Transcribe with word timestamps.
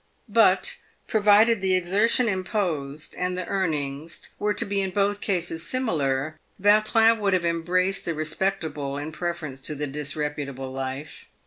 But, 0.29 0.77
provided 1.07 1.61
the 1.61 1.75
exertion 1.75 2.27
imposed 2.27 3.13
and 3.13 3.37
the 3.37 3.45
earnings 3.45 4.31
were 4.39 4.55
to 4.55 4.65
be 4.65 4.81
in 4.81 4.89
both 4.89 5.21
cases 5.21 5.61
similar, 5.61 6.39
Vautrin 6.57 7.19
would 7.19 7.33
have 7.33 7.45
embraced 7.45 8.05
the 8.05 8.15
respectable 8.15 8.97
in 8.97 9.11
preference 9.11 9.61
to 9.61 9.75
the 9.75 9.85
disreputable 9.85 10.71
life. 10.71 11.25